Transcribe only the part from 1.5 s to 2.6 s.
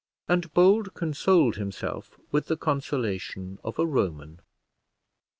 himself with the